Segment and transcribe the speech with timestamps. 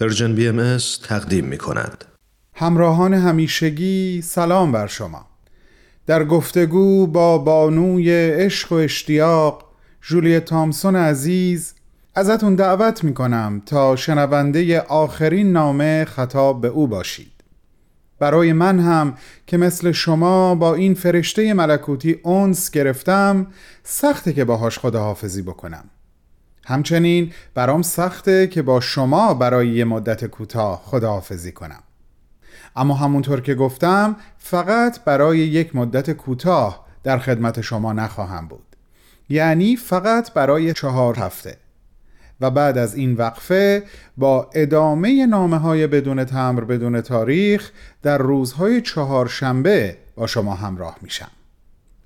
[0.00, 2.04] Persian BM تقدیم می کند.
[2.54, 5.26] همراهان همیشگی سلام بر شما.
[6.06, 9.64] در گفتگو با بانوی عشق و اشتیاق
[10.02, 11.74] جولیت تامسون عزیز
[12.14, 17.32] ازتون دعوت می کنم تا شنونده آخرین نامه خطاب به او باشید.
[18.18, 19.14] برای من هم
[19.46, 23.46] که مثل شما با این فرشته ملکوتی انس گرفتم
[23.82, 25.90] سخته که باهاش خداحافظی بکنم.
[26.68, 31.82] همچنین برام سخته که با شما برای یه مدت کوتاه خداحافظی کنم.
[32.76, 38.76] اما همونطور که گفتم فقط برای یک مدت کوتاه در خدمت شما نخواهم بود.
[39.28, 41.56] یعنی فقط برای چهار هفته.
[42.40, 43.82] و بعد از این وقفه
[44.16, 47.70] با ادامه نامه های بدون تمر بدون تاریخ
[48.02, 51.30] در روزهای چهارشنبه با شما همراه میشم.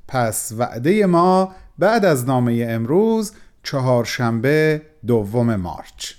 [0.09, 6.13] پس وعده ما بعد از نامه امروز چهارشنبه دوم مارچ.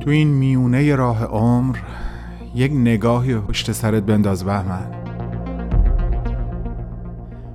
[0.00, 1.78] تو این میونه راه عمر
[2.54, 5.01] یک نگاهی پشت سرت بنداز بهمن.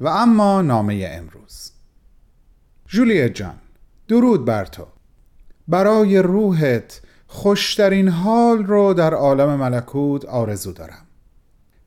[0.00, 1.70] و اما نامه امروز.
[2.86, 3.54] جولیت جان
[4.08, 4.86] درود بر تو.
[5.68, 11.06] برای روحت خوشترین حال رو در عالم ملکوت آرزو دارم.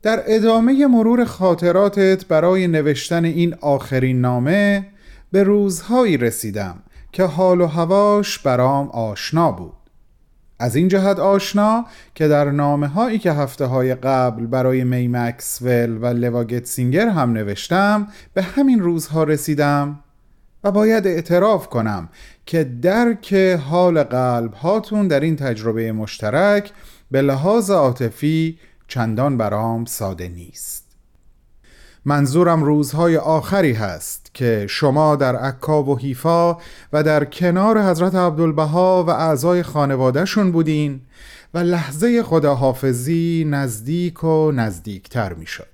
[0.02, 4.86] در ادامه مرور خاطراتت برای نوشتن این آخرین نامه
[5.32, 9.79] به روزهایی رسیدم که حال و هواش برام آشنا بود.
[10.60, 15.98] از این جهت آشنا که در نامه هایی که هفته های قبل برای می مکسول
[16.02, 20.00] و لواگت سینگر هم نوشتم به همین روزها رسیدم
[20.64, 22.08] و باید اعتراف کنم
[22.46, 26.72] که درک حال قلب هاتون در این تجربه مشترک
[27.10, 28.58] به لحاظ عاطفی
[28.88, 30.79] چندان برام ساده نیست.
[32.04, 36.56] منظورم روزهای آخری هست که شما در عکا و حیفا
[36.92, 41.00] و در کنار حضرت عبدالبها و اعضای خانوادهشون بودین
[41.54, 45.66] و لحظه خداحافظی نزدیک و نزدیکتر می شد.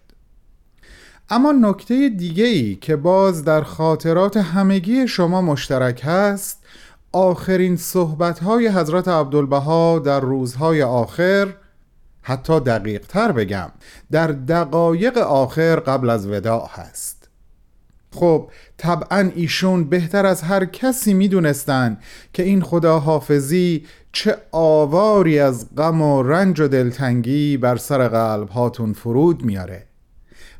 [1.31, 6.65] اما نکته دیگه ای که باز در خاطرات همگی شما مشترک هست
[7.13, 11.55] آخرین صحبتهای حضرت عبدالبها در روزهای آخر
[12.29, 13.69] حتی دقیق تر بگم
[14.11, 17.29] در دقایق آخر قبل از وداع هست.
[18.13, 21.99] خب طبعا ایشون بهتر از هر کسی می‌دونستن
[22.33, 28.93] که این خداحافظی چه آواری از غم و رنج و دلتنگی بر سر قلب هاتون
[28.93, 29.87] فرود میاره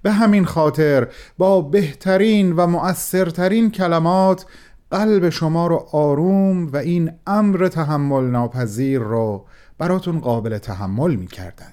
[0.03, 4.47] به همین خاطر با بهترین و مؤثرترین کلمات
[4.91, 9.47] قلب شما رو آروم و این امر تحمل ناپذیر رو
[9.79, 11.73] براتون قابل تحمل می‌کردن.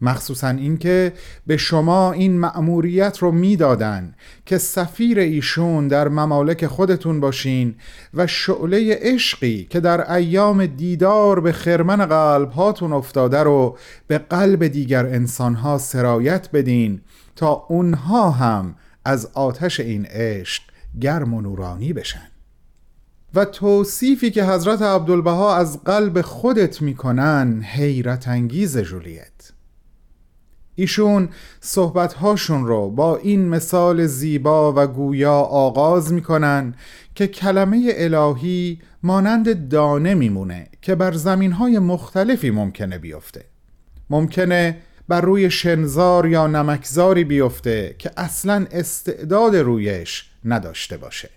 [0.00, 1.12] مخصوصا اینکه
[1.46, 4.14] به شما این مأموریت رو می‌دادن
[4.46, 7.74] که سفیر ایشون در ممالک خودتون باشین
[8.14, 14.66] و شعله عشقی که در ایام دیدار به خرمن قلب هاتون افتاده رو به قلب
[14.66, 17.00] دیگر انسانها سرایت بدین
[17.36, 20.62] تا اونها هم از آتش این عشق
[21.00, 22.28] گرم و نورانی بشن.
[23.36, 29.52] و توصیفی که حضرت عبدالبها از قلب خودت می‌کنن حیرت انگیز جولیت
[30.74, 31.28] ایشون
[31.60, 36.74] صحبتهاشون رو با این مثال زیبا و گویا آغاز می‌کنن
[37.14, 43.44] که کلمه الهی مانند دانه میمونه که بر زمینهای مختلفی ممکنه بیفته.
[44.10, 51.35] ممکنه بر روی شنزار یا نمکزاری بیفته که اصلا استعداد رویش نداشته باشه.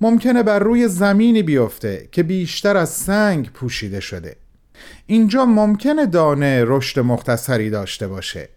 [0.00, 4.36] ممکنه بر روی زمینی بیفته که بیشتر از سنگ پوشیده شده.
[5.06, 8.48] اینجا ممکنه دانه رشد مختصری داشته باشه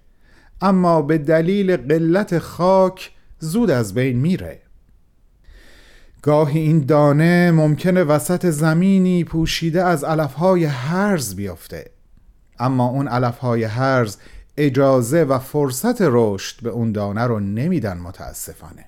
[0.61, 4.61] اما به دلیل قلت خاک زود از بین میره.
[6.21, 11.91] گاهی این دانه ممکنه وسط زمینی پوشیده از علفهای هرز بیفته
[12.59, 14.17] اما اون علفهای هرز
[14.57, 18.85] اجازه و فرصت رشد به اون دانه رو نمیدن متاسفانه.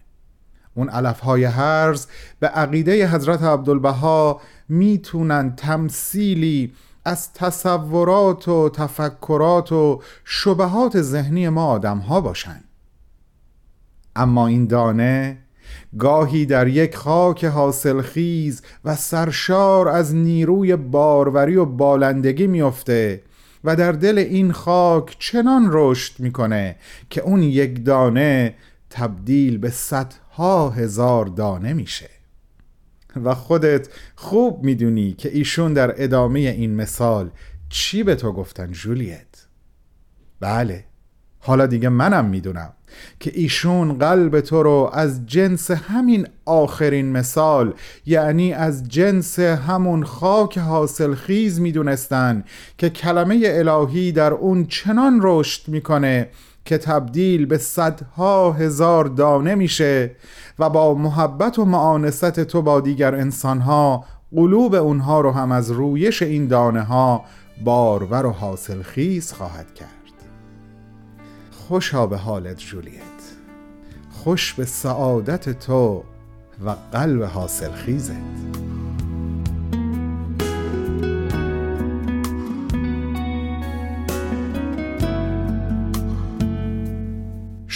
[0.78, 2.08] اون علفهای هرز
[2.40, 6.74] به عقیده حضرت عبدالبها می‌تونن تمثیلی
[7.06, 12.64] از تصورات و تفکرات و شبهات ذهنی ما آدم ها باشن.
[14.16, 15.38] اما این دانه
[16.00, 23.22] گاهی در یک خاک حاصلخیز و سرشار از نیروی باروری و بالندگی میافته
[23.64, 26.76] و در دل این خاک چنان رشد می‌کنه
[27.10, 28.54] که اون یک دانه
[28.89, 32.10] تبدیل به صدها هزار دانه میشه.
[33.24, 37.30] و خودت خوب می‌دونی که ایشون در ادامه این مثال
[37.69, 39.48] چی به تو گفتن جولیت.
[40.39, 40.84] بله
[41.39, 42.74] حالا دیگه منم می‌دونم
[43.19, 47.74] که ایشون قلب تو رو از جنس همین آخرین مثال
[48.06, 52.44] یعنی از جنس همون خاک حاصل خیز می‌دونستن
[52.78, 56.30] که کلمه الهی در اون چنان رشد می‌کنه
[56.68, 60.16] که تبدیل به صدها هزار دانه میشه
[60.60, 64.06] و با محبت و معانست تو با دیگر انسانها
[64.36, 67.25] قلوب اونها رو هم از رویش این دانه ها
[67.64, 69.88] بارور و حاصل خیز خواهد کرد.
[71.52, 73.02] خوشا به حالت جولیت.
[74.10, 76.04] خوش به سعادت تو
[76.66, 78.77] و قلب حاصل خیزت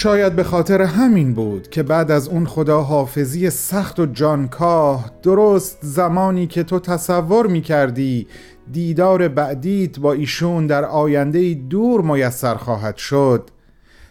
[0.02, 5.78] شاید به خاطر همین بود که بعد از اون خدا حافظی سخت و جانکاه درست
[5.82, 8.28] زمانی که تو تصور می کردی
[8.72, 13.50] دیدار بعدیت با ایشون در آینده دور میسر خواهد شد.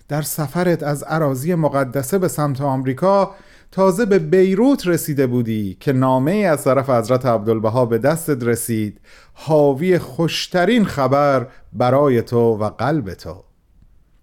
[0.08, 3.34] در سفرت از عراضی مقدسه به سمت آمریکا
[3.70, 9.00] تازه به بیروت رسیده بودی که نامه از طرف حضرت عبدالبها به دستت رسید.
[9.32, 13.49] حاوی خوشترین خبر برای تو و قلب تو.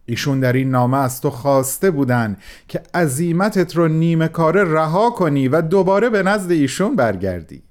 [0.09, 2.37] ایشون در این نامه از تو خواسته بودن
[2.67, 7.63] که عظیمتت رو نیمه کاره رها کنی و دوباره به نزد ایشون برگردی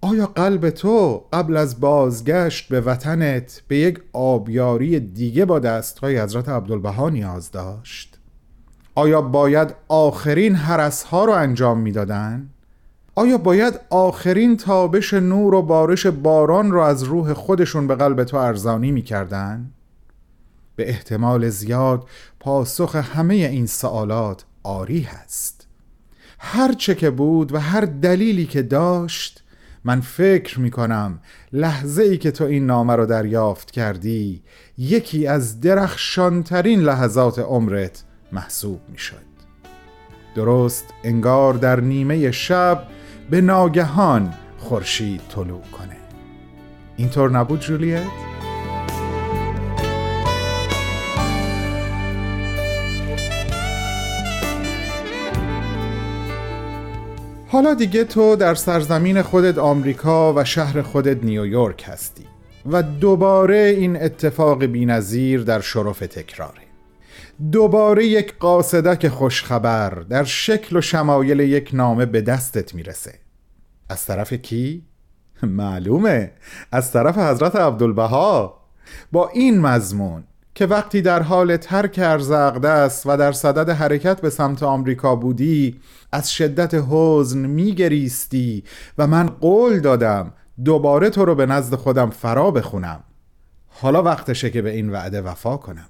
[0.00, 6.48] آیا قلب تو قبل از بازگشت به وطنت به یک آبیاری دیگه با دستهای حضرت
[6.48, 8.18] عبدالبها نیاز داشت؟
[8.94, 12.50] آیا باید آخرین حرسها رو انجام می‌دادن؟
[13.14, 18.36] آیا باید آخرین تابش نور و بارش باران رو از روح خودشون به قلب تو
[18.36, 19.70] ارزانی می‌کردن؟
[20.80, 22.08] به احتمال زیاد
[22.40, 25.66] پاسخ همه این سوالات آری هست.
[26.38, 29.44] هر چه که بود و هر دلیلی که داشت
[29.84, 31.20] من فکر می کنم
[31.52, 34.42] لحظه ای که تو این نامه رو دریافت کردی
[34.78, 39.30] یکی از درخشانترین لحظات عمرت محسوب می شد
[40.34, 42.86] درست انگار در نیمه شب
[43.30, 45.96] به ناگهان خورشید طلوع کنه.
[46.96, 48.29] اینطور نبود جولیت؟
[57.52, 62.24] حالا دیگه تو در سرزمین خودت آمریکا و شهر خودت نیویورک هستی
[62.66, 66.62] و دوباره این اتفاق بینظیر در شرف تکراره.
[67.52, 73.14] دوباره یک قاصدک خوشخبر در شکل و شمایل یک نامه به دستت می‌رسه.
[73.88, 74.84] از طرف کی؟
[75.42, 76.32] معلومه.
[76.72, 78.60] از طرف حضرت عبدالبها.
[79.12, 80.24] با این مضمون
[80.60, 85.80] که وقتی در حال ترک ارز است و در صدد حرکت به سمت آمریکا بودی
[86.12, 88.64] از شدت حزن میگریستی
[88.98, 90.32] و من قول دادم
[90.64, 93.00] دوباره تو رو به نزد خودم فرا بخونم.
[93.68, 95.88] حالا وقتشه که به این وعده وفا کنم.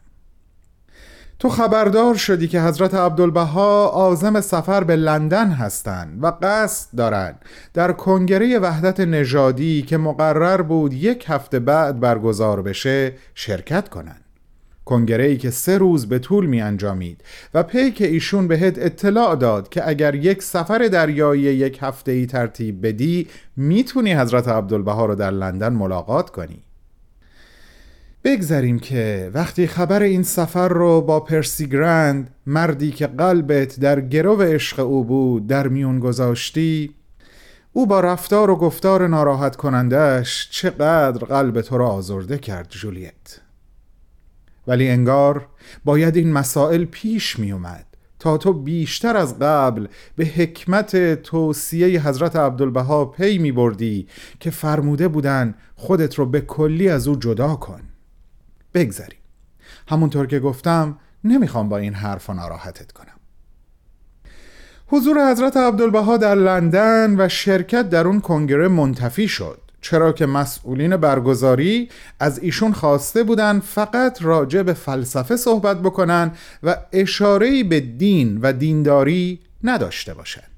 [1.38, 7.44] تو خبردار شدی که حضرت عبدالبها آزم سفر به لندن هستند و قصد دارند
[7.74, 14.29] در کنگره وحدت نژادی که مقرر بود یک هفته بعد برگزار بشه شرکت کنند.
[14.90, 19.36] کنگره ای که سه روز به طول می انجامید و پی که ایشون بهت اطلاع
[19.36, 25.14] داد که اگر یک سفر دریایی یک هفته ای ترتیب بدی می‌تونی حضرت عبدالبها رو
[25.14, 26.62] در لندن ملاقات کنی.
[28.24, 34.42] بگذریم که وقتی خبر این سفر رو با پرسی گرند مردی که قلبت در گرو
[34.42, 36.94] عشق او بود در میون گذاشتی
[37.72, 43.40] او با رفتار و گفتار ناراحت کنندش چقدر قلب تو را آزرده کرد جولیت.
[44.70, 45.46] ولی انگار
[45.84, 47.86] باید این مسائل پیش می اومد
[48.18, 49.86] تا تو بیشتر از قبل
[50.16, 54.06] به حکمت توصیه حضرت عبدالبها پی می بردی
[54.40, 57.80] که فرموده بودن خودت رو به کلی از او جدا کن.
[58.74, 59.18] بگذاریم
[59.88, 63.20] همونطور که گفتم نمی‌خوام با این حرف ناراحتت کنم.
[64.86, 69.69] حضور حضرت عبدالبها در لندن و شرکت در اون کنگره منتفی شد.
[69.80, 71.88] چرا که مسئولین برگزاری
[72.20, 76.32] از ایشون خواسته بودن فقط راجع به فلسفه صحبت بکنن
[76.62, 80.50] و اشارهی به دین و دینداری نداشته باشند.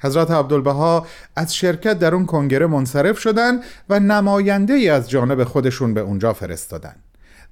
[0.00, 5.94] حضرت عبدالبها از شرکت در اون کنگره منصرف شدن و نماینده ای از جانب خودشون
[5.94, 6.96] به اونجا فرستادن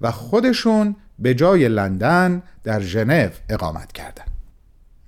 [0.01, 4.32] و خودشون به جای لندن در ژنو اقامت کردند.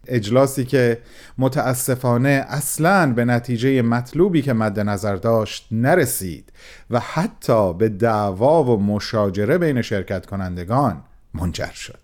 [0.07, 0.99] اجلاسی که
[1.39, 6.53] متاسفانه اصلا به نتیجه مطلوبی که مد نظر داشت نرسید
[6.91, 11.03] و حتی به دعوا و مشاجره بین شرکت کنندگان
[11.35, 11.99] منجر شد.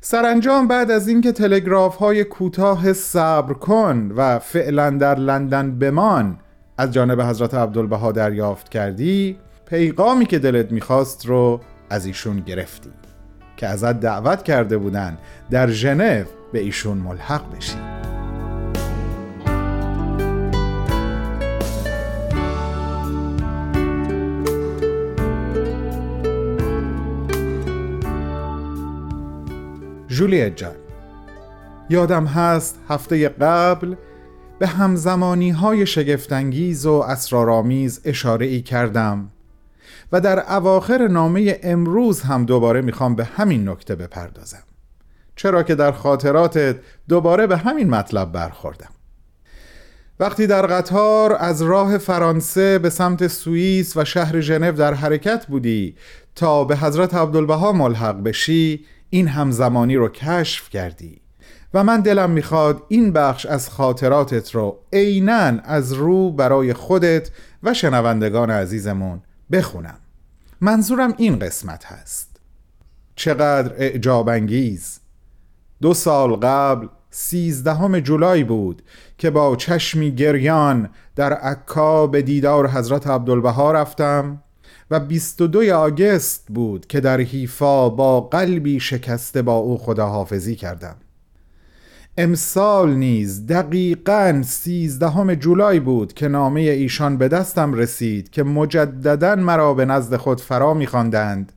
[0.00, 6.38] سرانجام بعد از اینکه تلگراف های کوتاه صبر کن و فعلا در لندن بمان
[6.78, 11.60] از جانب حضرت عبدالبها دریافت کردی پیغامی که دلت می‌خواست رو
[11.90, 12.90] از ایشون گرفتی
[13.56, 15.18] که ازت دعوت کرده بودن
[15.50, 16.24] در ژنو
[16.54, 17.76] به ایشون ملحق بشی.
[30.08, 30.74] جولیت جان
[31.90, 33.94] یادم هست هفته قبل
[34.58, 39.30] به همزمانی های شگفتانگیز و اسرارآمیز اشاره ای کردم
[40.12, 44.62] و در اواخر نامه امروز هم دوباره می‌خوام به همین نکته بپردازم.
[45.36, 46.76] چرا که در خاطراتت
[47.08, 48.90] دوباره به همین مطلب برخوردم.
[50.20, 55.96] وقتی در قطار از راه فرانسه به سمت سوئیس و شهر ژنو در حرکت بودی
[56.34, 61.20] تا به حضرت عبدالبها ملحق بشی این همزمانی رو کشف کردی
[61.74, 67.30] و من دلم می‌خواد این بخش از خاطراتت رو عینا از رو برای خودت
[67.62, 69.22] و شنوندگان عزیزمون
[69.52, 69.98] بخونم.
[70.60, 72.36] منظورم این قسمت هست.
[73.16, 75.03] چقدر اعجاب انگیز!
[75.84, 78.82] دو سال قبل سیزدهم جولای بود
[79.18, 84.42] که با چشمی گریان در عکا به دیدار حضرت عبدالبها رفتم
[84.90, 90.96] و 22 آگست بود که در حیفا با قلبی شکسته با او خداحافظی کردم.
[92.18, 99.74] امسال نیز دقیقا سیزدهم جولای بود که نامه ایشان به دستم رسید که مجددا مرا
[99.74, 101.52] به نزد خود فرا میخواندند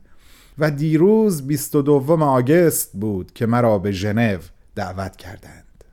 [0.58, 4.38] و دیروز 22 آگست بود که مرا به ژنو
[4.74, 5.84] دعوت کردند.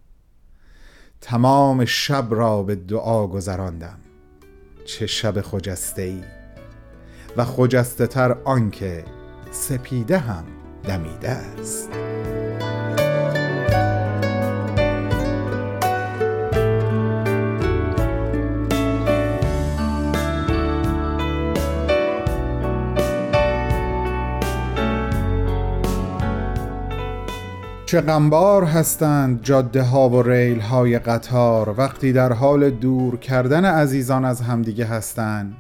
[1.22, 3.98] تمام شب را به دعا گذراندم.
[4.86, 6.22] چه شب خجسته ای
[7.38, 9.06] و خجسته تر آنکه
[9.52, 10.44] سپیده هم
[10.84, 11.90] دمیده است.
[27.86, 34.26] چه غمبار هستند جاده ها و ریل های قطار وقتی در حال دور کردن عزیزان
[34.26, 35.56] از همدیگه هستند.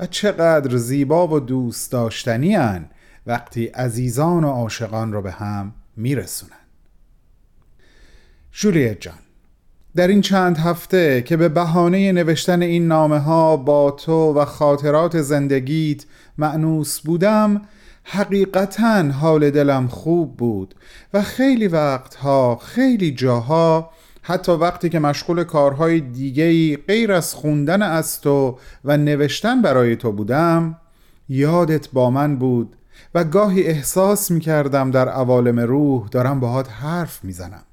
[0.00, 2.84] و چقدر زیبا و دوست داشتنی هن
[3.26, 6.52] وقتی عزیزان و عاشقان رو به هم میرسونن.
[8.52, 9.18] جولیت جان
[9.96, 15.20] در این چند هفته که به بهانه نوشتن این نامه ها با تو و خاطرات
[15.20, 16.04] زندگیت
[16.38, 17.62] معنوس بودم
[18.10, 20.74] حقیقتا حال دلم خوب بود
[21.14, 23.90] و خیلی وقتها خیلی جاها
[24.22, 30.12] حتی وقتی که مشغول کارهای دیگهی غیر از خوندن از تو و نوشتن برای تو
[30.12, 30.76] بودم
[31.28, 32.76] یادت با من بود
[33.14, 37.64] و گاهی احساس می کردم در عوالم روح دارم باهات حرف می‌زنم.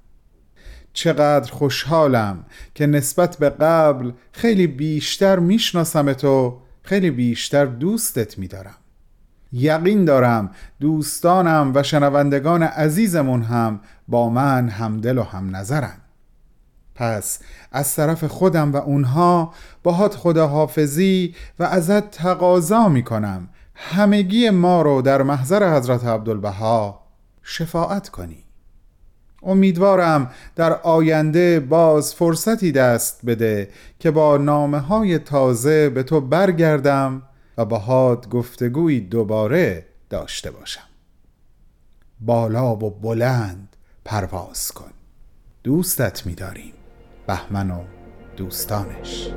[0.94, 8.76] چقدر خوشحالم که نسبت به قبل خیلی بیشتر می‌شناسم تو خیلی بیشتر دوستت میدارم.
[9.56, 15.98] یقین دارم دوستانم و شنوندگان عزیزمون هم با من همدل و هم نظرن.
[16.96, 17.40] پس
[17.72, 23.48] از طرف خودم و اونها باهات خداحافظی و ازت تقاضا می‌کنم.
[23.76, 27.02] همگی ما رو در محضر حضرت عبدالبها
[27.44, 28.44] شفاعت کنی.
[29.44, 33.70] امیدوارم در آینده باز فرصتی دست بده
[34.00, 37.22] که با نامه های تازه به تو برگردم
[37.58, 40.88] و باهات گفتگوی دوباره داشته باشم.
[42.20, 44.92] بالا و بلند پرواز کن.
[45.64, 46.74] دوستت می‌داریم.
[47.28, 47.84] بهمن و
[48.38, 49.30] دوستانش.